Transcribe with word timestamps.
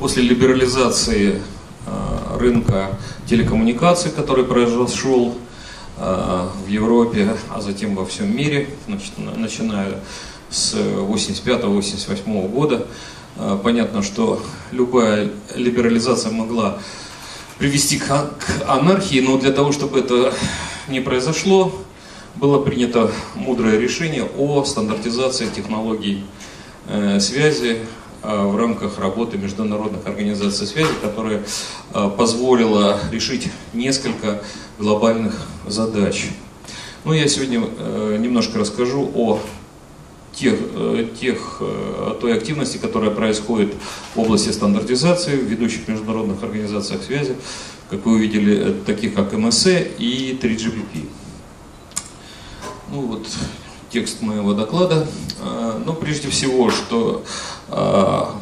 после 0.00 0.22
либерализации 0.22 1.42
э, 1.86 2.38
рынка 2.38 2.98
телекоммуникаций, 3.26 4.10
который 4.10 4.44
произошел 4.44 5.36
э, 5.98 6.48
в 6.64 6.68
Европе, 6.68 7.36
а 7.50 7.60
затем 7.60 7.94
во 7.94 8.06
всем 8.06 8.34
мире, 8.34 8.70
начиная 9.36 10.00
с 10.48 10.74
85-88 10.74 12.48
года, 12.48 12.86
э, 13.36 13.58
понятно, 13.62 14.02
что 14.02 14.42
любая 14.72 15.30
либерализация 15.54 16.32
могла 16.32 16.78
привести 17.58 17.98
к, 17.98 18.30
анархии, 18.66 19.20
но 19.20 19.36
для 19.36 19.52
того, 19.52 19.70
чтобы 19.70 19.98
это 19.98 20.32
не 20.88 21.00
произошло, 21.00 21.74
было 22.36 22.58
принято 22.58 23.12
мудрое 23.34 23.78
решение 23.78 24.26
о 24.38 24.64
стандартизации 24.64 25.50
технологий 25.54 26.24
связи 27.18 27.80
в 28.22 28.56
рамках 28.56 28.98
работы 28.98 29.38
международных 29.38 30.06
организаций 30.06 30.66
связи, 30.66 30.90
которая 31.02 31.42
э, 31.94 32.10
позволила 32.16 33.00
решить 33.10 33.48
несколько 33.72 34.42
глобальных 34.78 35.46
задач. 35.66 36.30
Ну, 37.02 37.14
я 37.14 37.26
сегодня 37.28 37.62
э, 37.78 38.18
немножко 38.20 38.58
расскажу 38.58 39.10
о 39.14 39.40
тех, 40.34 40.54
э, 40.60 41.08
тех, 41.18 41.56
э, 41.60 42.14
той 42.20 42.34
активности, 42.36 42.76
которая 42.76 43.10
происходит 43.10 43.72
в 44.14 44.20
области 44.20 44.50
стандартизации 44.50 45.36
в 45.36 45.44
ведущих 45.44 45.88
международных 45.88 46.42
организациях 46.42 47.02
связи, 47.02 47.36
как 47.88 48.04
вы 48.04 48.16
увидели, 48.16 48.74
таких 48.84 49.14
как 49.14 49.32
МСЭ 49.32 49.92
и 49.98 50.38
3GPP. 50.40 51.08
Ну 52.90 53.00
вот 53.00 53.26
текст 53.90 54.20
моего 54.20 54.52
доклада. 54.52 55.06
Но 55.42 55.82
ну, 55.86 55.94
прежде 55.94 56.28
всего, 56.28 56.70
что 56.70 57.24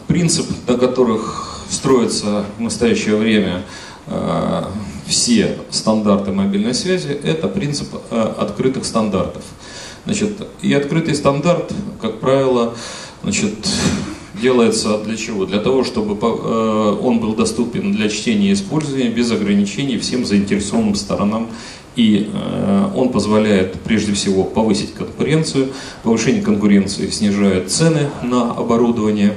принцип, 0.07 0.47
на 0.67 0.79
которых 0.79 1.65
строятся 1.71 2.45
в 2.57 2.61
настоящее 2.61 3.17
время 3.17 3.63
а, 4.07 4.71
все 5.07 5.59
стандарты 5.71 6.33
мобильной 6.33 6.75
связи, 6.75 7.09
это 7.09 7.49
принцип 7.49 7.89
открытых 8.11 8.85
стандартов. 8.85 9.43
Значит, 10.05 10.47
и 10.63 10.73
открытый 10.73 11.15
стандарт, 11.15 11.73
как 12.01 12.21
правило, 12.21 12.75
значит, 13.23 13.55
делается 14.41 14.99
для 14.99 15.17
чего? 15.17 15.45
Для 15.45 15.61
того, 15.61 15.85
чтобы 15.85 16.15
он 16.99 17.21
был 17.21 17.35
доступен 17.35 17.93
для 17.93 18.09
чтения 18.09 18.51
и 18.51 18.53
использования 18.53 19.09
без 19.09 19.31
ограничений 19.31 19.99
всем 19.99 20.25
заинтересованным 20.25 20.95
сторонам 20.95 21.49
и 21.99 22.31
э, 22.33 22.91
он 22.95 23.09
позволяет 23.09 23.73
прежде 23.81 24.13
всего 24.13 24.45
повысить 24.45 24.95
конкуренцию. 24.95 25.73
Повышение 26.05 26.43
конкуренции 26.43 27.11
снижает 27.11 27.73
цены 27.73 28.09
на 28.23 28.53
оборудование. 28.53 29.35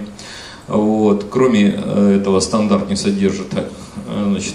Вот. 0.68 1.26
Кроме 1.32 1.74
э, 1.76 2.18
этого, 2.22 2.40
стандарт 2.40 2.88
не 2.88 2.96
содержит 2.96 3.48
э, 3.56 3.64
значит, 4.28 4.54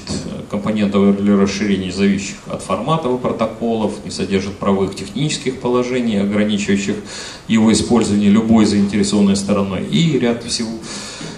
компонентов 0.49 1.21
для 1.21 1.37
расширения, 1.37 1.91
зависящих 1.91 2.37
от 2.47 2.63
форматов 2.63 3.21
протоколов, 3.21 3.95
не 4.05 4.13
содержит 4.13 4.53
правовых 4.53 4.95
технических 4.95 5.59
положений, 5.59 6.19
ограничивающих 6.19 6.95
его 7.49 7.73
использование 7.73 8.31
любой 8.31 8.67
заинтересованной 8.67 9.35
стороной. 9.35 9.85
И 9.85 10.17
ряд 10.17 10.45
всего, 10.45 10.71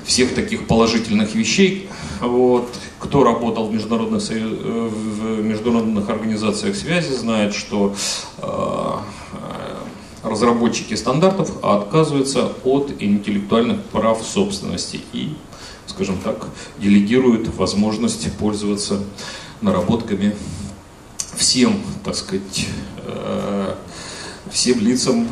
всех 0.04 0.34
таких 0.34 0.66
положительных 0.66 1.34
вещей, 1.34 1.88
вот, 2.20 2.68
кто 2.98 3.24
работал 3.24 3.68
в 3.68 3.72
международных, 3.72 4.22
э, 4.30 4.38
в 4.38 5.44
международных 5.44 6.08
организациях 6.08 6.76
связи, 6.76 7.12
знает, 7.12 7.54
что 7.54 7.94
э, 8.38 8.90
разработчики 10.22 10.94
стандартов 10.94 11.64
отказываются 11.64 12.52
от 12.64 12.92
интеллектуальных 13.00 13.82
прав 13.84 14.22
собственности 14.22 15.00
и, 15.12 15.34
скажем 15.86 16.18
так, 16.18 16.48
делегируют 16.78 17.54
возможность 17.56 18.30
пользоваться 18.36 19.00
наработками 19.60 20.36
всем, 21.36 21.80
так 22.04 22.14
сказать, 22.14 22.66
э, 23.04 23.74
всем 24.50 24.80
лицам 24.80 25.28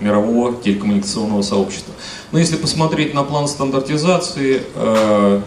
мирового 0.00 0.54
телекоммуникационного 0.62 1.42
сообщества. 1.42 1.94
Но 2.32 2.38
если 2.38 2.56
посмотреть 2.56 3.14
на 3.14 3.24
план 3.24 3.48
стандартизации 3.48 4.62
э, 4.74 5.40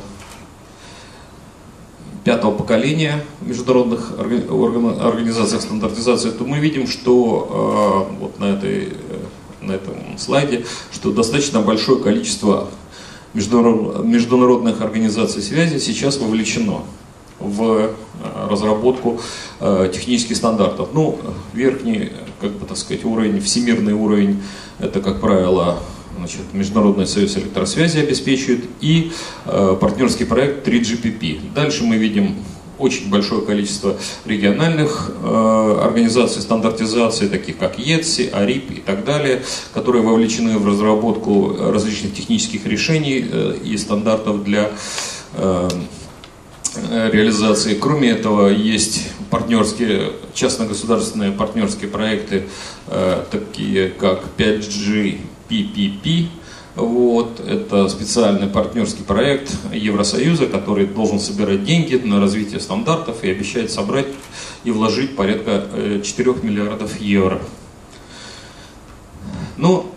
пятого 2.23 2.51
поколения 2.55 3.23
в 3.39 3.47
международных 3.47 4.13
организациях 4.19 5.61
стандартизации, 5.61 6.31
то 6.31 6.43
мы 6.43 6.59
видим, 6.59 6.87
что 6.87 8.07
э, 8.09 8.19
вот 8.19 8.39
на, 8.39 8.45
этой, 8.45 8.89
э, 8.89 8.91
на 9.61 9.71
этом 9.73 10.17
слайде, 10.17 10.65
что 10.91 11.11
достаточно 11.11 11.61
большое 11.61 11.99
количество 11.99 12.69
международных 13.33 14.81
организаций 14.81 15.41
связи 15.41 15.79
сейчас 15.79 16.17
вовлечено 16.17 16.81
в 17.39 17.63
э, 17.63 17.93
разработку 18.49 19.19
э, 19.59 19.89
технических 19.93 20.35
стандартов. 20.35 20.89
Ну, 20.93 21.17
верхний, 21.53 22.11
как 22.41 22.51
бы 22.51 22.65
так 22.65 22.77
сказать, 22.77 23.05
уровень, 23.05 23.39
всемирный 23.39 23.93
уровень, 23.93 24.41
это, 24.79 24.99
как 24.99 25.21
правило, 25.21 25.79
значит, 26.17 26.41
Международный 26.53 27.07
союз 27.07 27.37
электросвязи 27.37 27.99
обеспечивает 27.99 28.65
и 28.81 29.11
э, 29.45 29.77
партнерский 29.79 30.25
проект 30.25 30.67
3GPP. 30.67 31.53
Дальше 31.53 31.83
мы 31.83 31.97
видим 31.97 32.35
очень 32.81 33.09
большое 33.09 33.43
количество 33.43 33.95
региональных 34.25 35.11
э, 35.21 35.79
организаций 35.83 36.41
стандартизации, 36.41 37.27
таких 37.27 37.57
как 37.57 37.77
ЕЦИ, 37.77 38.31
АРИП 38.33 38.71
и 38.71 38.81
так 38.81 39.05
далее, 39.05 39.43
которые 39.73 40.03
вовлечены 40.03 40.57
в 40.57 40.67
разработку 40.67 41.55
различных 41.59 42.15
технических 42.15 42.65
решений 42.65 43.23
э, 43.31 43.57
и 43.63 43.77
стандартов 43.77 44.43
для 44.43 44.71
э, 45.35 45.69
реализации. 47.11 47.75
Кроме 47.75 48.09
этого, 48.09 48.47
есть 48.47 49.09
партнерские, 49.31 50.11
частно-государственные 50.33 51.31
партнерские 51.31 51.89
проекты, 51.89 52.43
э, 52.87 53.23
такие 53.31 53.89
как 53.89 54.23
5G 54.37 55.19
PPP. 55.49 56.27
Вот, 56.75 57.39
это 57.39 57.89
специальный 57.89 58.47
партнерский 58.47 59.03
проект 59.03 59.51
Евросоюза, 59.73 60.45
который 60.45 60.85
должен 60.85 61.19
собирать 61.19 61.63
деньги 61.63 61.95
на 61.95 62.19
развитие 62.19 62.59
стандартов 62.59 63.23
и 63.23 63.31
обещает 63.31 63.71
собрать 63.71 64.07
и 64.63 64.71
вложить 64.71 65.15
порядка 65.15 65.63
4 66.03 66.31
э, 66.31 66.35
миллиардов 66.43 66.99
евро. 66.99 67.41
Ну, 69.57 69.91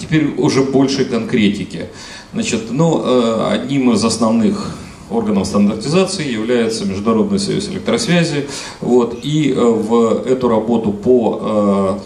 теперь 0.00 0.34
уже 0.36 0.62
больше 0.62 1.04
конкретики. 1.04 1.88
Значит, 2.32 2.70
ну, 2.70 3.02
э, 3.04 3.50
одним 3.52 3.92
из 3.92 4.04
основных 4.04 4.74
органов 5.10 5.46
стандартизации 5.46 6.30
является 6.30 6.84
Международный 6.84 7.38
союз 7.38 7.68
электросвязи. 7.68 8.46
Вот, 8.80 9.18
и 9.22 9.52
э, 9.52 9.60
в 9.60 10.24
эту 10.26 10.48
работу 10.48 10.92
по 10.92 12.00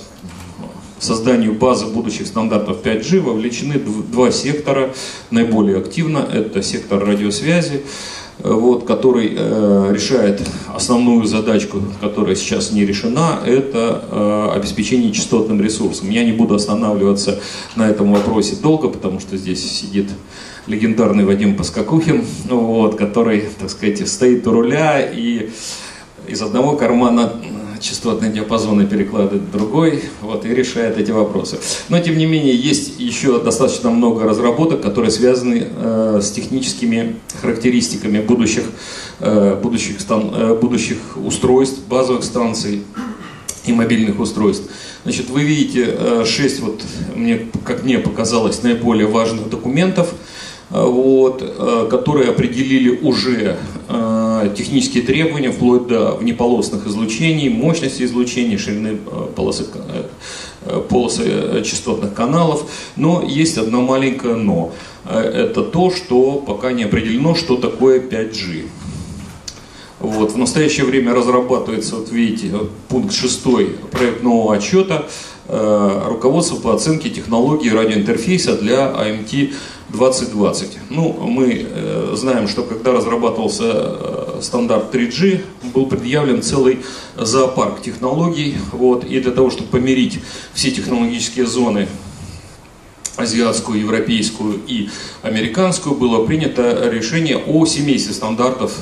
созданию 1.03 1.55
базы 1.55 1.87
будущих 1.87 2.27
стандартов 2.27 2.79
5G 2.85 3.21
вовлечены 3.21 3.75
два 3.75 4.31
сектора 4.31 4.95
наиболее 5.31 5.79
активно. 5.79 6.19
Это 6.19 6.63
сектор 6.63 7.05
радиосвязи, 7.05 7.83
э, 7.83 7.83
вот, 8.39 8.85
который 8.85 9.33
э, 9.37 9.91
решает 9.93 10.43
основную 10.75 11.25
задачку, 11.25 11.83
которая 12.01 12.35
сейчас 12.35 12.73
не 12.73 12.85
решена, 12.85 13.41
это 13.45 14.05
э, 14.11 14.49
обеспечение 14.57 15.13
частотным 15.13 15.61
ресурсом. 15.61 16.11
Я 16.11 16.25
не 16.25 16.33
буду 16.33 16.55
останавливаться 16.55 17.41
на 17.77 17.89
этом 17.89 18.13
вопросе 18.13 18.57
долго, 18.57 18.89
потому 18.89 19.21
что 19.21 19.37
здесь 19.37 19.63
сидит 19.63 20.09
легендарный 20.67 21.25
Вадим 21.25 21.57
Паскакухин, 21.57 22.25
вот, 22.49 22.97
который, 22.97 23.45
так 23.59 23.71
сказать, 23.71 24.09
стоит 24.09 24.47
у 24.47 24.53
руля 24.53 25.01
и 25.01 25.51
из 26.29 26.41
одного 26.43 26.77
кармана 26.77 27.33
частотные 27.83 28.33
диапазоны 28.33 28.87
перекладывает 28.87 29.51
другой, 29.51 30.05
вот, 30.21 30.47
и 30.47 30.49
решает 30.49 30.99
эти 30.99 31.11
вопросы. 31.11 31.59
Но, 31.89 31.99
тем 32.01 32.17
не 32.17 32.27
менее, 32.27 32.55
есть 32.55 32.99
еще 32.99 33.41
достаточно 33.41 33.91
много 33.91 34.25
разработок, 34.25 34.81
которые 34.81 35.11
связаны 35.11 35.67
э, 35.69 36.21
с 36.23 36.31
техническими 36.31 37.17
характеристиками 37.41 38.21
будущих, 38.21 38.65
э, 39.21 39.59
будущих, 39.61 40.01
стан, 40.01 40.31
э, 40.35 40.55
будущих 40.55 40.99
устройств, 41.17 41.81
базовых 41.89 42.25
станций 42.25 42.83
и 43.67 43.73
мобильных 43.73 44.19
устройств. 44.21 44.71
Значит, 45.05 45.31
вы 45.31 45.43
видите 45.43 45.87
э, 45.89 46.25
шесть, 46.25 46.61
вот, 46.61 46.83
мне, 47.15 47.49
как 47.65 47.83
мне 47.83 47.99
показалось, 47.99 48.63
наиболее 48.63 49.07
важных 49.07 49.51
документов, 49.51 50.15
э, 50.71 50.81
вот, 50.81 51.43
э, 51.43 51.89
которые 51.91 52.31
определили 52.31 52.91
уже 52.91 53.57
технические 54.49 55.03
требования, 55.03 55.51
вплоть 55.51 55.87
до 55.87 56.13
внеполосных 56.13 56.87
излучений, 56.87 57.49
мощности 57.49 58.03
излучений, 58.03 58.59
ширины 58.59 58.99
э, 59.07 59.27
полосы, 59.35 59.67
э, 59.75 60.05
э, 60.63 60.83
полосы 60.89 61.63
частотных 61.65 62.15
каналов. 62.15 62.71
Но 62.97 63.23
есть 63.23 63.59
одно 63.59 63.81
маленькое 63.83 64.37
но. 64.37 64.73
Это 65.05 65.63
то, 65.63 65.91
что 65.91 66.35
пока 66.37 66.71
не 66.73 66.85
определено, 66.85 67.35
что 67.35 67.57
такое 67.57 68.01
5G. 68.01 68.67
Вот. 69.99 70.33
В 70.33 70.39
настоящее 70.39 70.87
время 70.87 71.13
разрабатывается, 71.13 71.97
вот 71.97 72.13
видите, 72.13 72.53
пункт 72.89 73.13
6 73.13 73.43
проектного 73.91 74.55
отчета 74.55 75.07
руководство 75.49 76.57
по 76.57 76.73
оценке 76.73 77.11
технологии 77.11 77.69
радиоинтерфейса 77.69 78.57
для 78.57 78.93
AMT 78.93 79.53
2020. 79.93 80.79
Ну, 80.91 81.13
мы 81.21 81.67
э, 81.69 82.13
знаем, 82.17 82.49
что 82.49 82.63
когда 82.63 82.93
разрабатывался 82.93 83.65
э, 83.65 84.12
стандарт 84.43 84.95
3G, 84.95 85.43
был 85.73 85.87
предъявлен 85.87 86.43
целый 86.43 86.81
зоопарк 87.17 87.83
технологий, 87.83 88.57
вот, 88.73 89.05
и 89.05 89.21
для 89.21 89.33
того, 89.33 89.51
чтобы 89.51 89.69
помирить 89.69 90.21
все 90.53 90.71
технологические 90.71 91.47
зоны 91.47 91.89
азиатскую, 93.17 93.81
европейскую 93.81 94.61
и 94.67 94.89
американскую, 95.23 95.95
было 95.95 96.25
принято 96.27 96.89
решение 96.91 97.37
о 97.37 97.67
семействе 97.67 98.15
стандартов 98.15 98.73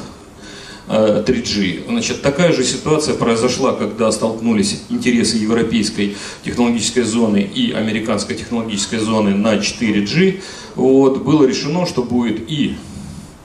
3G. 0.88 1.84
Э, 1.86 1.88
Значит, 1.88 2.22
такая 2.22 2.52
же 2.52 2.64
ситуация 2.64 3.14
произошла, 3.14 3.72
когда 3.72 4.10
столкнулись 4.10 4.82
интересы 4.88 5.36
европейской 5.36 6.16
технологической 6.44 7.04
зоны 7.04 7.42
и 7.42 7.72
американской 7.72 8.34
технологической 8.34 8.98
зоны 8.98 9.34
на 9.34 9.56
4G. 9.56 10.40
Вот, 10.74 11.22
было 11.22 11.44
решено, 11.44 11.86
что 11.86 12.02
будет 12.02 12.50
и 12.50 12.74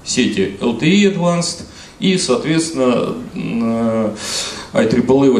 сети 0.04 0.58
LTE 0.60 1.16
Advanced, 1.16 1.64
и, 2.00 2.18
соответственно, 2.18 3.16
IEEE 4.74 5.32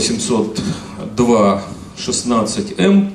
802.16m 1.18 3.12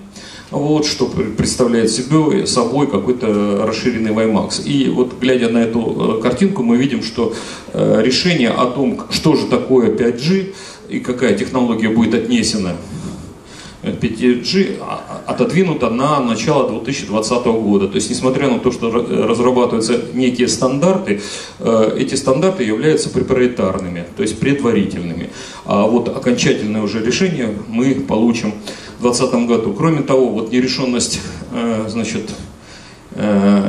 вот, 0.50 0.84
что 0.84 1.06
представляет 1.06 1.90
себе, 1.90 2.46
собой 2.46 2.88
какой-то 2.88 3.64
расширенный 3.66 4.10
WiMAX. 4.10 4.64
И 4.64 4.88
вот 4.88 5.18
глядя 5.20 5.48
на 5.48 5.58
эту 5.58 6.18
э, 6.18 6.22
картинку, 6.22 6.64
мы 6.64 6.76
видим, 6.76 7.04
что 7.04 7.32
э, 7.72 8.02
решение 8.02 8.50
о 8.50 8.66
том, 8.66 9.00
что 9.10 9.36
же 9.36 9.46
такое 9.46 9.90
5G 9.90 10.54
и 10.88 10.98
какая 10.98 11.36
технология 11.38 11.88
будет 11.88 12.14
отнесена 12.14 12.76
5G 13.82 14.78
отодвинуто 15.26 15.90
на 15.90 16.20
начало 16.20 16.68
2020 16.68 17.44
года. 17.46 17.88
То 17.88 17.96
есть, 17.96 18.10
несмотря 18.10 18.48
на 18.48 18.58
то, 18.58 18.70
что 18.72 18.90
разрабатываются 18.90 20.00
некие 20.12 20.48
стандарты, 20.48 21.20
э, 21.58 21.96
эти 21.98 22.14
стандарты 22.14 22.64
являются 22.64 23.10
проприетарными, 23.10 24.04
то 24.16 24.22
есть 24.22 24.38
предварительными. 24.38 25.30
А 25.64 25.86
вот 25.86 26.08
окончательное 26.08 26.82
уже 26.82 27.04
решение 27.04 27.54
мы 27.68 27.94
получим 27.94 28.52
в 28.98 29.02
2020 29.02 29.46
году. 29.46 29.72
Кроме 29.72 30.02
того, 30.02 30.28
вот 30.28 30.52
нерешенность, 30.52 31.20
э, 31.52 31.86
значит, 31.88 32.30
э, 32.30 32.49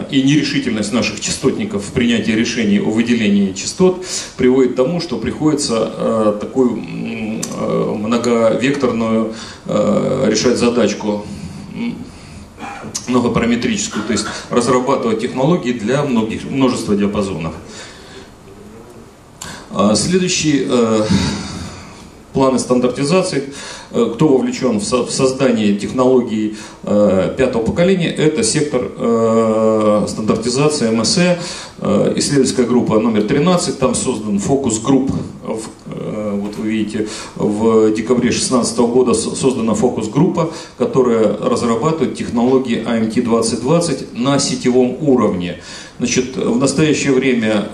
и 0.09 0.23
нерешительность 0.23 0.93
наших 0.93 1.19
частотников 1.19 1.83
в 1.83 1.91
принятии 1.91 2.31
решений 2.31 2.79
о 2.79 2.89
выделении 2.89 3.51
частот 3.53 4.05
приводит 4.37 4.73
к 4.73 4.75
тому, 4.75 5.01
что 5.01 5.17
приходится 5.17 6.37
такую 6.39 6.77
многовекторную 7.97 9.33
решать 9.67 10.57
задачку 10.57 11.25
многопараметрическую, 13.07 14.05
то 14.05 14.13
есть 14.13 14.25
разрабатывать 14.49 15.19
технологии 15.21 15.73
для 15.73 16.03
многих, 16.03 16.43
множества 16.45 16.95
диапазонов. 16.95 17.53
А 19.71 19.95
следующий 19.95 20.67
э, 20.69 21.05
планы 22.33 22.59
стандартизации, 22.59 23.43
э, 23.43 23.51
кто 23.91 24.27
вовлечен 24.27 24.79
в 24.79 25.11
создание 25.11 25.75
технологий 25.75 26.55
э, 26.83 27.33
пятого 27.37 27.63
поколения, 27.63 28.09
это 28.09 28.43
сектор 28.43 28.91
э, 28.97 30.05
стандартизации 30.07 30.89
МСЭ, 30.89 31.39
исследовательская 32.15 32.65
группа 32.65 32.99
номер 32.99 33.23
13, 33.23 33.79
там 33.79 33.95
создан 33.95 34.37
фокус-групп, 34.39 35.11
вот 35.85 36.55
вы 36.57 36.69
видите, 36.69 37.07
в 37.35 37.91
декабре 37.91 38.29
2016 38.29 38.77
года 38.79 39.13
создана 39.13 39.73
фокус-группа, 39.73 40.51
которая 40.77 41.37
разрабатывает 41.37 42.15
технологии 42.15 42.83
AMT 42.85 43.21
2020 43.21 44.17
на 44.17 44.39
сетевом 44.39 44.97
уровне. 45.01 45.61
Значит, 45.97 46.35
в 46.37 46.57
настоящее 46.57 47.13
время 47.13 47.67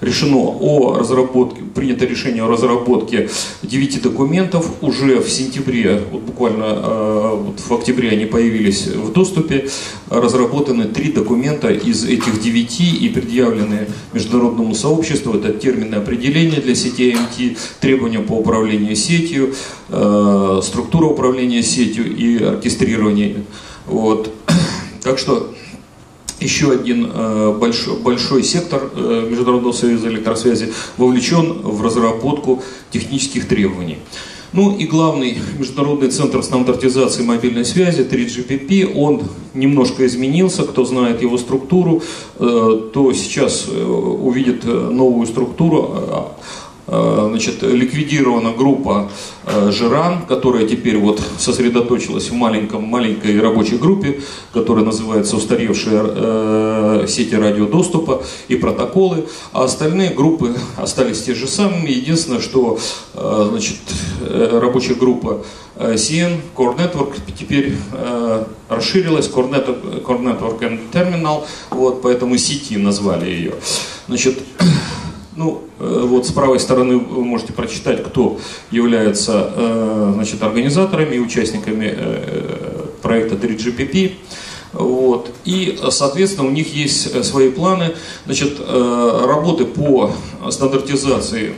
решено 0.00 0.56
о 0.60 0.96
разработке, 0.98 1.62
принято 1.74 2.04
решение 2.04 2.42
о 2.42 2.48
разработке 2.48 3.28
9 3.62 4.02
документов. 4.02 4.70
Уже 4.80 5.20
в 5.20 5.28
сентябре, 5.30 6.02
вот 6.10 6.22
буквально 6.22 6.64
э, 6.64 7.36
вот 7.36 7.60
в 7.60 7.72
октябре 7.72 8.10
они 8.10 8.26
появились 8.26 8.86
в 8.86 9.12
доступе, 9.12 9.68
разработаны 10.10 10.84
три 10.84 11.12
документа 11.12 11.68
из 11.68 12.04
этих 12.04 12.40
девяти 12.40 12.96
и 12.96 13.08
предъявлены 13.08 13.88
международному 14.12 14.74
сообществу. 14.74 15.34
Это 15.34 15.52
термины 15.52 15.96
определения 15.96 16.60
для 16.60 16.74
сетей 16.74 17.14
МТ, 17.14 17.58
требования 17.80 18.20
по 18.20 18.32
управлению 18.32 18.96
сетью, 18.96 19.54
э, 19.88 20.60
структура 20.62 21.06
управления 21.06 21.62
сетью 21.62 22.14
и 22.14 22.42
оркестрирование. 22.42 23.44
Вот. 23.86 24.32
Так 25.02 25.18
что 25.18 25.54
еще 26.40 26.72
один 26.72 27.10
э, 27.12 27.56
большой, 27.58 27.96
большой 27.96 28.42
сектор 28.42 28.90
э, 28.94 29.26
Международного 29.28 29.72
союза 29.72 30.08
электросвязи 30.08 30.72
вовлечен 30.96 31.52
в 31.62 31.82
разработку 31.82 32.62
технических 32.90 33.48
требований. 33.48 33.98
Ну 34.52 34.76
и 34.76 34.86
главный 34.86 35.38
международный 35.58 36.08
центр 36.08 36.42
стандартизации 36.42 37.22
мобильной 37.22 37.64
связи 37.64 38.02
3GPP, 38.02 38.94
он 38.94 39.22
немножко 39.54 40.06
изменился, 40.06 40.62
кто 40.62 40.84
знает 40.84 41.20
его 41.20 41.36
структуру, 41.36 42.02
э, 42.38 42.90
то 42.92 43.12
сейчас 43.12 43.66
увидит 43.68 44.64
новую 44.64 45.26
структуру, 45.26 46.06
Э, 46.08 46.24
значит, 46.86 47.62
ликвидирована 47.62 48.52
группа 48.52 49.10
э, 49.44 49.70
Жиран, 49.72 50.24
которая 50.26 50.66
теперь 50.68 50.96
вот 50.98 51.20
сосредоточилась 51.38 52.30
в 52.30 52.34
маленьком, 52.34 52.84
маленькой 52.84 53.40
рабочей 53.40 53.76
группе, 53.76 54.20
которая 54.52 54.84
называется 54.84 55.36
«Устаревшие 55.36 56.02
э, 56.04 57.06
сети 57.08 57.34
радиодоступа 57.34 58.22
и 58.48 58.56
протоколы», 58.56 59.26
а 59.52 59.64
остальные 59.64 60.10
группы 60.10 60.54
остались 60.76 61.22
те 61.22 61.34
же 61.34 61.48
самыми. 61.48 61.90
Единственное, 61.90 62.40
что 62.40 62.78
значит, 63.14 63.76
рабочая 64.30 64.94
группа 64.94 65.44
CN, 65.76 66.40
Core 66.54 66.76
Network, 66.76 67.14
теперь 67.38 67.76
расширилась, 68.68 69.28
Core 69.28 69.50
Network, 69.50 70.02
Core 70.04 70.22
Network 70.22 70.60
and 70.60 70.80
Terminal, 70.92 71.44
вот, 71.70 72.02
поэтому 72.02 72.36
сети 72.38 72.76
назвали 72.76 73.28
ее. 73.28 73.54
Значит, 74.08 74.38
ну, 75.36 75.64
э, 75.78 76.04
вот 76.06 76.26
с 76.26 76.32
правой 76.32 76.58
стороны 76.58 76.96
вы 76.96 77.24
можете 77.24 77.52
прочитать, 77.52 78.02
кто 78.02 78.40
является 78.70 79.52
э, 79.54 80.12
значит, 80.14 80.42
организаторами 80.42 81.16
и 81.16 81.18
участниками 81.18 81.94
э, 81.94 82.86
проекта 83.02 83.36
3GPP. 83.36 84.12
Вот. 84.72 85.30
И, 85.44 85.78
соответственно, 85.90 86.48
у 86.48 86.50
них 86.50 86.74
есть 86.74 87.24
свои 87.24 87.50
планы. 87.50 87.94
Значит, 88.24 88.58
работы 88.60 89.64
по 89.64 90.12
стандартизации 90.50 91.54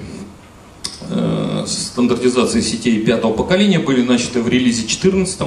стандартизации 1.67 2.61
сетей 2.61 3.00
пятого 3.00 3.33
поколения 3.33 3.79
были 3.79 4.02
начаты 4.02 4.41
в 4.41 4.49
релизе 4.49 4.87
14. 4.87 5.41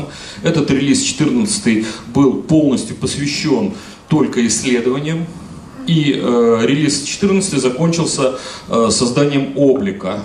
Этот 0.44 0.70
релиз 0.72 1.02
14 1.02 1.86
был 2.08 2.42
полностью 2.42 2.96
посвящен 2.96 3.74
только 4.10 4.46
исследованиям 4.48 5.28
и 5.92 6.14
э, 6.16 6.60
релиз 6.64 7.04
14 7.04 7.60
закончился 7.60 8.36
э, 8.70 8.88
созданием 8.92 9.58
облика 9.58 10.22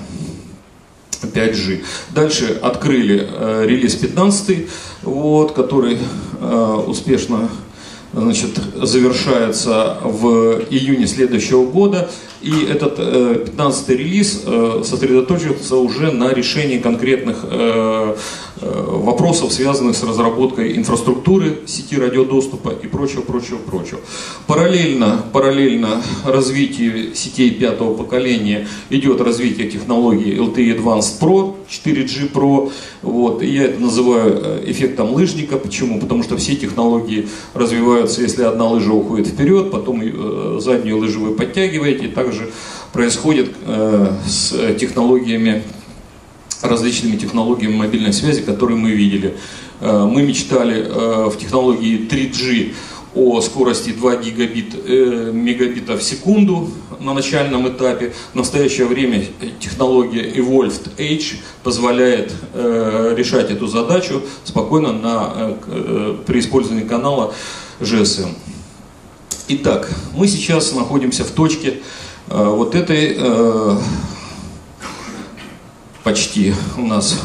5G. 1.23 1.82
Дальше 2.14 2.58
открыли 2.62 3.28
э, 3.28 3.64
релиз 3.66 3.96
15, 3.96 4.68
вот, 5.02 5.52
который 5.52 5.99
э, 6.40 6.82
успешно 6.87 7.49
значит, 8.12 8.50
завершается 8.80 9.99
в 10.04 10.62
июне 10.70 11.08
следующего 11.08 11.66
года. 11.66 12.08
И 12.43 12.64
этот 12.64 12.99
15-й 12.99 13.97
релиз 13.97 14.45
сосредоточился 14.85 15.76
уже 15.76 16.12
на 16.12 16.33
решении 16.33 16.78
конкретных 16.78 17.45
вопросов, 18.61 19.52
связанных 19.52 19.97
с 19.97 20.02
разработкой 20.02 20.76
инфраструктуры 20.76 21.61
сети 21.66 21.97
радиодоступа 21.97 22.71
и 22.71 22.87
прочего, 22.87 23.21
прочего, 23.21 23.59
прочего. 23.59 24.00
Параллельно, 24.47 25.25
параллельно 25.33 26.02
развитию 26.25 27.14
сетей 27.14 27.50
пятого 27.50 27.95
поколения 27.95 28.66
идет 28.90 29.21
развитие 29.21 29.69
технологии 29.69 30.38
LTE 30.38 30.78
Advanced 30.78 31.21
Pro, 31.21 31.55
4G 31.69 32.33
Pro. 32.33 32.73
Вот. 33.02 33.43
И 33.43 33.47
я 33.47 33.64
это 33.64 33.81
называю 33.81 34.40
э, 34.43 34.62
эффектом 34.66 35.12
лыжника. 35.12 35.57
Почему? 35.57 36.00
Потому 36.00 36.23
что 36.23 36.37
все 36.37 36.57
технологии 36.57 37.28
развиваются, 37.55 38.23
если 38.23 38.43
одна 38.43 38.69
лыжа 38.69 38.93
уходит 38.93 39.28
вперед, 39.28 39.71
потом 39.71 40.02
э, 40.02 40.59
заднюю 40.61 40.99
лыжу 40.99 41.21
вы 41.21 41.35
подтягиваете. 41.35 42.07
И 42.07 42.09
также 42.09 42.36
происходит 42.93 43.55
э, 43.64 44.12
с 44.26 44.75
технологиями 44.76 45.62
различными 46.62 47.16
технологиями 47.16 47.75
мобильной 47.76 48.12
связи, 48.12 48.43
которые 48.43 48.78
мы 48.78 48.90
видели. 48.90 49.37
Мы 49.81 50.23
мечтали 50.23 50.88
в 51.28 51.37
технологии 51.37 52.09
3G 52.09 52.73
о 53.16 53.40
скорости 53.40 53.90
2 53.90 54.16
гигабит, 54.16 54.75
э, 54.75 55.31
мегабита 55.33 55.97
в 55.97 56.02
секунду 56.02 56.71
на 57.00 57.14
начальном 57.14 57.66
этапе. 57.66 58.12
В 58.33 58.37
настоящее 58.37 58.87
время 58.87 59.25
технология 59.59 60.31
Evolved 60.33 60.97
Edge 60.99 61.37
позволяет 61.62 62.33
э, 62.52 63.14
решать 63.16 63.50
эту 63.50 63.69
задачу 63.69 64.23
спокойно 64.45 64.93
на, 64.93 65.33
э, 65.35 65.57
э 65.66 66.16
при 66.26 66.40
использовании 66.40 66.87
канала 66.87 67.33
GSM. 67.81 68.35
Итак, 69.49 69.90
мы 70.14 70.28
сейчас 70.28 70.75
находимся 70.75 71.25
в 71.25 71.31
точке 71.31 71.69
э, 71.69 71.81
вот 72.28 72.75
этой 72.75 73.16
э, 73.16 73.78
почти 76.02 76.54
у 76.76 76.87
нас 76.87 77.21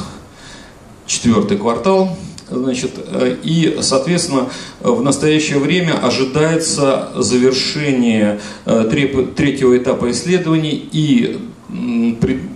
четвертый 1.06 1.58
квартал 1.58 2.18
Значит, 2.52 2.92
э, 2.98 3.38
и, 3.44 3.78
соответственно, 3.80 4.50
в 4.82 5.02
настоящее 5.02 5.60
время 5.60 5.94
ожидается 5.94 7.10
завершение 7.16 8.42
э, 8.66 8.90
третьего 9.36 9.78
этапа 9.78 10.12
исследований 10.12 10.90
и 10.92 11.40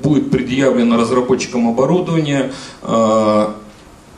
будет 0.03 0.31
предъявлено 0.31 0.97
разработчикам 0.97 1.69
оборудования 1.69 2.51
э, 2.83 3.47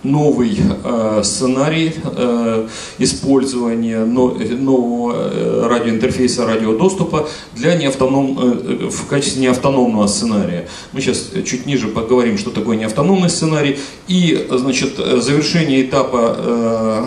новый 0.04 0.58
э, 0.84 1.22
сценарий 1.24 1.94
э, 2.04 2.68
использования 3.00 4.06
но, 4.06 4.30
нового 4.30 5.16
э, 5.16 5.68
радиоинтерфейса 5.68 6.46
радиодоступа 6.46 7.28
для 7.56 7.76
неавтоном, 7.76 8.38
э, 8.40 8.90
в 8.90 9.08
качестве 9.08 9.42
неавтономного 9.42 10.08
сценария. 10.08 10.68
Мы 10.94 11.02
сейчас 11.02 11.32
чуть 11.46 11.66
ниже 11.66 11.88
поговорим, 11.88 12.38
что 12.38 12.52
такое 12.52 12.78
неавтономный 12.78 13.30
сценарий. 13.30 13.78
И, 14.08 14.48
значит, 14.52 14.98
завершение 14.98 15.84
этапа 15.84 16.36
э, 16.38 17.06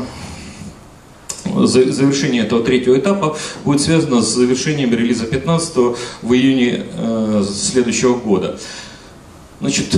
завершение 1.67 2.43
этого 2.43 2.63
третьего 2.63 2.99
этапа 2.99 3.37
будет 3.65 3.81
связано 3.81 4.23
с 4.23 4.35
завершением 4.35 4.93
релиза 4.93 5.27
15 5.27 5.77
в 6.23 6.33
июне 6.33 6.85
э, 6.97 7.45
следующего 7.49 8.15
года. 8.15 8.59
Значит, 9.61 9.97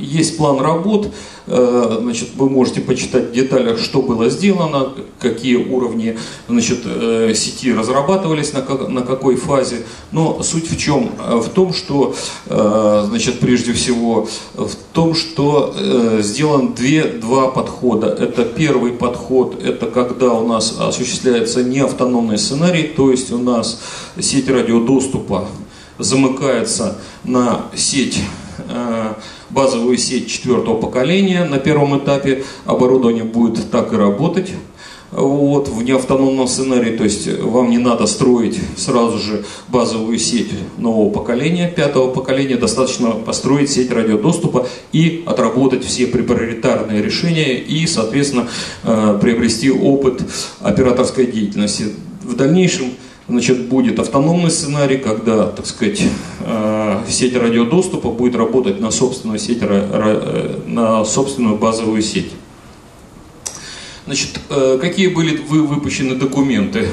есть 0.00 0.36
план 0.36 0.60
работ, 0.60 1.08
э, 1.46 1.98
значит, 2.00 2.30
вы 2.36 2.48
можете 2.48 2.80
почитать 2.80 3.30
в 3.30 3.32
деталях, 3.32 3.78
что 3.78 4.02
было 4.02 4.30
сделано, 4.30 4.92
какие 5.18 5.56
уровни 5.56 6.18
значит, 6.48 6.80
э, 6.84 7.32
сети 7.34 7.72
разрабатывались, 7.72 8.52
на, 8.52 8.62
как, 8.62 8.88
на 8.88 9.02
какой 9.02 9.36
фазе. 9.36 9.84
Но 10.12 10.42
суть 10.42 10.70
в 10.70 10.78
чем? 10.78 11.10
В 11.18 11.48
том, 11.50 11.72
что, 11.72 12.14
э, 12.46 13.04
значит, 13.06 13.40
прежде 13.40 13.72
всего, 13.72 14.28
в 14.54 14.74
том, 14.92 15.14
что 15.14 15.74
сделан 16.20 16.74
две, 16.74 17.04
два 17.04 17.48
подхода. 17.48 18.08
Это 18.08 18.44
первый 18.44 18.92
подход, 18.92 19.62
это 19.62 19.86
когда 19.86 20.32
у 20.32 20.46
нас 20.46 20.76
осуществляется 20.78 21.62
неавтономный 21.62 22.38
сценарий, 22.38 22.84
то 22.84 23.10
есть 23.10 23.32
у 23.32 23.38
нас 23.38 23.80
сеть 24.18 24.48
радиодоступа 24.48 25.46
замыкается 25.98 26.98
на 27.24 27.66
сеть 27.74 28.20
базовую 29.50 29.98
сеть 29.98 30.28
четвертого 30.28 30.76
поколения. 30.76 31.44
На 31.44 31.58
первом 31.58 31.98
этапе 31.98 32.44
оборудование 32.66 33.24
будет 33.24 33.70
так 33.70 33.92
и 33.92 33.96
работать 33.96 34.50
вот, 35.10 35.68
в 35.68 35.82
неавтономном 35.82 36.46
сценарии, 36.46 36.96
то 36.96 37.04
есть 37.04 37.26
вам 37.40 37.70
не 37.70 37.78
надо 37.78 38.06
строить 38.06 38.60
сразу 38.76 39.18
же 39.18 39.44
базовую 39.68 40.18
сеть 40.18 40.50
нового 40.78 41.10
поколения, 41.10 41.68
пятого 41.68 42.12
поколения, 42.12 42.56
достаточно 42.56 43.10
построить 43.10 43.70
сеть 43.70 43.90
радиодоступа 43.90 44.68
и 44.92 45.24
отработать 45.26 45.84
все 45.84 46.06
приоритарные 46.06 47.02
решения 47.02 47.54
и, 47.54 47.86
соответственно, 47.86 48.48
э, 48.84 49.18
приобрести 49.20 49.70
опыт 49.70 50.22
операторской 50.60 51.26
деятельности. 51.26 51.86
В 52.22 52.36
дальнейшем 52.36 52.92
значит, 53.30 53.68
будет 53.68 53.98
автономный 53.98 54.50
сценарий, 54.50 54.98
когда, 54.98 55.46
так 55.46 55.66
сказать, 55.66 56.02
э, 56.40 57.02
сеть 57.08 57.36
радиодоступа 57.36 58.10
будет 58.10 58.34
работать 58.36 58.80
на 58.80 58.90
собственную, 58.90 59.38
сеть, 59.38 59.58
э, 59.62 60.60
на 60.66 61.04
собственную 61.04 61.56
базовую 61.56 62.02
сеть. 62.02 62.32
Значит, 64.06 64.40
э, 64.50 64.78
какие 64.80 65.08
были 65.08 65.36
вы 65.36 65.66
выпущены 65.66 66.16
документы? 66.16 66.88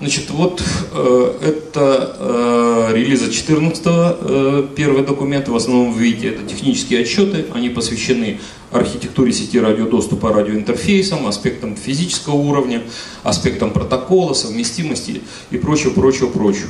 Значит, 0.00 0.30
вот 0.30 0.62
э, 0.92 1.38
это 1.42 2.16
э, 2.20 2.90
релиза 2.94 3.32
14 3.32 3.82
э, 3.84 4.68
первый 4.76 5.02
документ, 5.02 5.48
в 5.48 5.56
основном 5.56 5.92
вы 5.92 6.02
видите, 6.02 6.28
это 6.28 6.44
технические 6.44 7.00
отчеты, 7.00 7.46
они 7.52 7.68
посвящены 7.68 8.38
архитектуре 8.70 9.32
сети 9.32 9.58
радиодоступа, 9.58 10.32
радиоинтерфейсам, 10.32 11.26
аспектам 11.26 11.74
физического 11.74 12.34
уровня, 12.34 12.82
аспектам 13.24 13.72
протокола, 13.72 14.34
совместимости 14.34 15.22
и 15.50 15.58
прочее, 15.58 15.92
прочее, 15.92 16.28
прочее. 16.28 16.68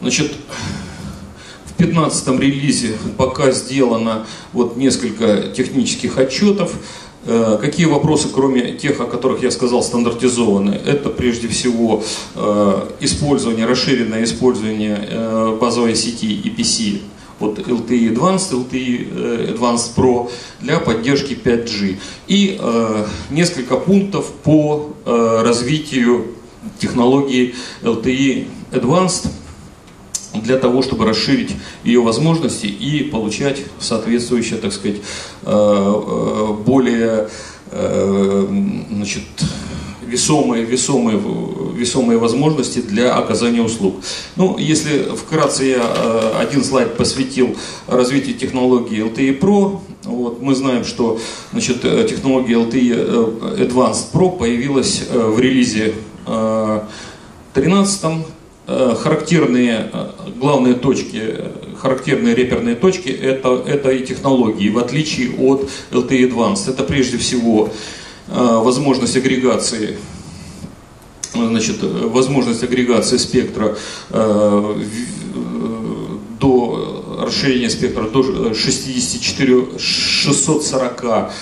Значит, 0.00 0.32
в 1.64 1.72
15 1.72 2.38
релизе 2.38 2.92
пока 3.16 3.50
сделано 3.50 4.28
вот 4.52 4.76
несколько 4.76 5.48
технических 5.48 6.18
отчетов, 6.18 6.72
какие 7.60 7.86
вопросы, 7.86 8.28
кроме 8.32 8.72
тех, 8.72 9.00
о 9.00 9.04
которых 9.04 9.42
я 9.42 9.50
сказал, 9.50 9.82
стандартизованы? 9.82 10.70
Это 10.70 11.10
прежде 11.10 11.48
всего 11.48 12.02
э, 12.34 12.88
использование, 13.00 13.66
расширенное 13.66 14.24
использование 14.24 14.98
э, 15.10 15.58
базовой 15.60 15.94
сети 15.94 16.40
EPC 16.44 17.00
от 17.40 17.58
LTE 17.58 18.14
Advanced, 18.14 18.52
LTE 18.52 19.56
Advanced 19.56 19.94
Pro 19.96 20.30
для 20.60 20.80
поддержки 20.80 21.34
5G. 21.34 21.96
И 22.26 22.60
несколько 23.30 23.76
пунктов 23.76 24.32
по 24.42 24.92
развитию 25.04 26.34
технологии 26.80 27.54
LTE 27.82 28.48
Advanced 28.72 29.28
для 30.34 30.58
того, 30.58 30.82
чтобы 30.82 31.04
расширить 31.04 31.54
ее 31.84 32.00
возможности 32.00 32.66
и 32.66 33.04
получать 33.04 33.62
соответствующие, 33.80 34.58
так 34.58 34.72
сказать, 34.72 34.98
э, 35.42 35.50
э, 35.50 36.52
более 36.64 37.28
э, 37.70 38.46
значит, 38.90 39.22
весомые, 40.06 40.64
весомые, 40.64 41.20
весомые 41.74 42.18
возможности 42.18 42.80
для 42.80 43.14
оказания 43.14 43.62
услуг. 43.62 43.96
Ну, 44.36 44.56
если 44.58 45.14
вкратце 45.14 45.64
я 45.64 46.38
один 46.38 46.64
слайд 46.64 46.96
посвятил 46.96 47.56
развитию 47.86 48.36
технологии 48.38 49.04
LTE 49.04 49.38
Pro, 49.38 49.80
вот, 50.04 50.40
мы 50.40 50.54
знаем, 50.54 50.84
что 50.84 51.18
значит, 51.52 51.82
технология 51.82 52.54
LTE 52.54 53.68
Advanced 53.68 54.12
Pro 54.12 54.38
появилась 54.38 55.02
в 55.10 55.38
релизе 55.38 55.94
13 56.24 58.04
Э, 58.04 58.37
характерные 58.68 59.90
э, 59.90 60.10
главные 60.36 60.74
точки, 60.74 61.36
характерные 61.80 62.34
реперные 62.34 62.74
точки 62.74 63.08
это, 63.08 63.62
это 63.66 63.90
и 63.90 64.04
технологии, 64.04 64.68
в 64.68 64.78
отличие 64.78 65.30
от 65.38 65.70
LTE 65.90 66.30
Advanced. 66.30 66.68
Это 66.68 66.84
прежде 66.84 67.16
всего 67.16 67.70
э, 68.28 68.32
возможность 68.34 69.16
агрегации 69.16 69.96
значит, 71.34 71.76
возможность 71.82 72.62
агрегации 72.62 73.16
спектра 73.16 73.76
до 76.40 77.20
расширения 77.22 77.70
спектра 77.70 78.04
до 78.04 78.54
64, 78.54 79.78
640 79.78 81.32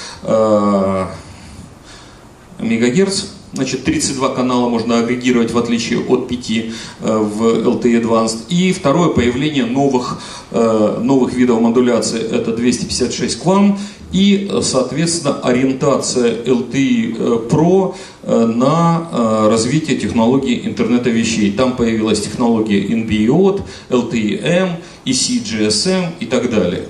мегагерц 2.58 3.26
Значит, 3.52 3.84
32 3.84 4.30
канала 4.30 4.68
можно 4.68 4.98
агрегировать 4.98 5.52
в 5.52 5.58
отличие 5.58 6.00
от 6.00 6.28
5 6.28 6.50
э, 6.50 6.64
в 7.00 7.42
LTE 7.42 8.02
Advanced. 8.02 8.48
И 8.48 8.72
второе 8.72 9.10
появление 9.10 9.64
новых, 9.64 10.20
э, 10.50 10.98
новых 11.00 11.32
видов 11.32 11.60
модуляции 11.60 12.20
это 12.20 12.54
256 12.54 13.42
QAM 13.42 13.78
и, 14.12 14.50
соответственно, 14.62 15.40
ориентация 15.40 16.42
LTE 16.44 17.16
э, 17.18 17.48
Pro 17.48 17.94
на 18.24 19.48
развитие 19.48 19.96
технологий 19.96 20.66
интернета 20.66 21.10
вещей. 21.10 21.52
Там 21.52 21.76
появилась 21.76 22.20
технология 22.20 22.84
NB-IoT, 22.84 23.62
LTE-M, 23.90 24.70
EC-GSM 25.04 26.06
и 26.18 26.26
так 26.26 26.50
далее. 26.50 26.88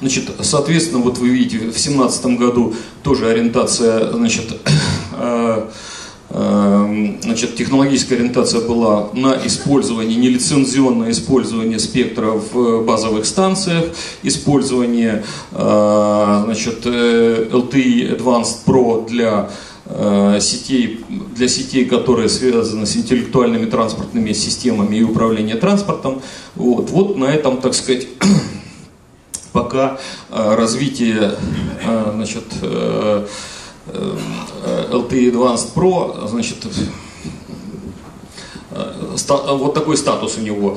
Значит, 0.00 0.30
соответственно, 0.40 1.02
вот 1.02 1.18
вы 1.18 1.30
видите, 1.30 1.56
в 1.56 1.62
2017 1.62 2.26
году 2.38 2.74
тоже 3.02 3.28
ориентация, 3.28 4.12
значит, 4.12 4.44
э, 4.52 4.56
э, 4.66 4.70
значит, 6.28 7.56
технологическая 7.56 8.16
ориентация 8.16 8.60
была 8.60 9.10
на 9.12 9.38
использование, 9.46 10.16
нелицензионное 10.16 11.12
использование 11.12 11.78
спектра 11.78 12.32
в 12.32 12.84
базовых 12.84 13.24
станциях, 13.26 13.84
использование 14.22 15.24
э, 15.52 16.40
значит, 16.44 16.84
LTE 16.84 18.18
Advanced 18.18 18.64
Pro 18.66 19.08
для 19.08 19.48
сетей, 20.40 21.04
для 21.36 21.46
сетей, 21.46 21.84
которые 21.84 22.28
связаны 22.28 22.86
с 22.86 22.96
интеллектуальными 22.96 23.66
транспортными 23.66 24.32
системами 24.32 24.96
и 24.96 25.02
управлением 25.04 25.60
транспортом. 25.60 26.22
Вот, 26.56 26.90
вот 26.90 27.16
на 27.16 27.26
этом, 27.26 27.58
так 27.58 27.72
сказать, 27.72 28.08
пока 29.52 29.98
э, 30.28 30.54
развитие 30.54 31.32
э, 31.82 32.12
значит, 32.14 32.44
э, 32.60 33.26
LTE 33.86 35.32
Advanced 35.32 35.74
Pro, 35.74 36.28
значит, 36.28 36.66
вот 39.48 39.74
такой 39.74 39.96
статус 39.96 40.36
у 40.38 40.40
него. 40.42 40.76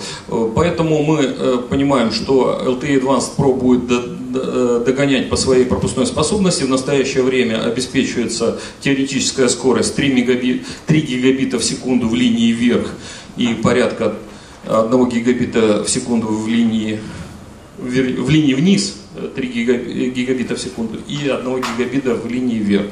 Поэтому 0.56 1.04
мы 1.04 1.60
понимаем, 1.70 2.12
что 2.12 2.62
LTE 2.66 3.02
Advanced 3.02 3.36
Pro 3.38 3.54
будет 3.54 3.88
догонять 4.84 5.30
по 5.30 5.36
своей 5.36 5.66
пропускной 5.66 6.06
способности. 6.06 6.64
В 6.64 6.70
настоящее 6.70 7.24
время 7.24 7.64
обеспечивается 7.66 8.60
теоретическая 8.80 9.50
скорость 9.50 9.96
3, 9.96 10.14
мегабит, 10.14 10.66
3 10.86 11.02
гигабита 11.02 11.58
в 11.58 11.64
секунду 11.64 12.08
в 12.08 12.14
линии 12.14 12.52
вверх 12.52 12.94
и 13.38 13.56
порядка 13.56 14.14
1 14.68 15.10
гигабита 15.10 15.84
в 15.84 15.90
секунду 15.90 16.28
в 16.28 16.48
линии, 16.48 17.00
в 17.80 18.30
линии 18.30 18.54
вниз, 18.54 18.98
3 19.36 19.48
гигабита 20.12 20.56
в 20.56 20.60
секунду, 20.60 21.00
и 21.08 21.28
1 21.28 21.62
гигабита 21.62 22.16
в 22.16 22.28
линии 22.28 22.60
вверх. 22.60 22.88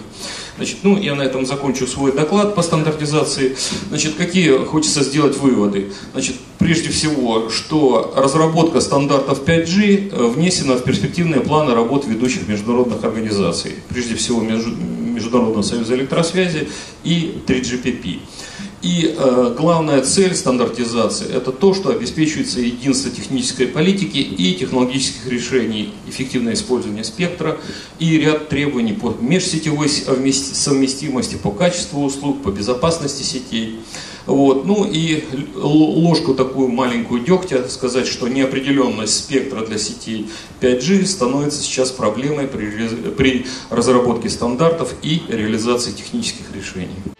Значит, 0.57 0.77
ну, 0.81 0.97
я 0.97 1.13
на 1.13 1.21
этом 1.21 1.45
закончу 1.45 1.85
свой 1.85 2.11
доклад 2.11 2.55
по 2.55 2.63
стандартизации. 2.63 3.55
Значит, 3.89 4.15
какие 4.15 4.65
хочется 4.65 5.03
сделать 5.03 5.37
выводы? 5.37 5.91
Значит, 6.13 6.35
прежде 6.57 6.89
всего, 6.89 7.49
что 7.49 8.13
разработка 8.15 8.81
стандартов 8.81 9.43
5G 9.43 10.11
э, 10.11 10.27
внесена 10.27 10.75
в 10.75 10.83
перспективные 10.83 11.41
планы 11.41 11.75
работ 11.75 12.07
ведущих 12.07 12.47
международных 12.47 13.03
организаций. 13.03 13.75
Прежде 13.87 14.15
всего, 14.15 14.41
Международного 14.41 15.61
союза 15.61 15.95
электросвязи 15.95 16.69
и 17.03 17.37
3GPP. 17.45 18.19
И 18.81 19.15
э, 19.17 19.55
главная 19.57 20.03
цель 20.03 20.35
стандартизации– 20.35 21.27
это 21.33 21.51
то, 21.51 21.73
что 21.73 21.89
обеспечивается 21.89 22.59
единство 22.59 23.09
технической 23.09 23.67
политики 23.67 24.19
и 24.19 24.53
технологических 24.53 25.27
решений, 25.27 25.93
эффективное 26.07 26.53
использование 26.53 27.03
спектра 27.03 27.57
и 27.97 28.19
ряд 28.19 28.49
требований 28.49 28.93
по 28.93 29.15
межсетевой 29.19 29.89
совместимости, 29.89 31.35
по 31.35 31.49
качеству 31.49 32.03
услуг, 32.03 32.43
по 32.43 32.49
безопасности 32.49 33.23
сетей. 33.23 33.79
Вот. 34.27 34.65
Ну 34.65 34.85
и 34.85 35.23
ложку 35.55 36.35
такую 36.35 36.67
маленькую 36.67 37.23
дегтя 37.23 37.67
сказать, 37.69 38.05
что 38.05 38.27
неопределенность 38.27 39.15
спектра 39.15 39.65
для 39.65 39.79
сетей 39.79 40.29
5G 40.61 41.05
становится 41.05 41.63
сейчас 41.63 41.91
проблемой 41.91 42.47
при, 42.47 43.09
при 43.17 43.47
разработке 43.71 44.29
стандартов 44.29 44.93
и 45.01 45.23
реализации 45.29 45.91
технических 45.93 46.53
решений. 46.53 47.16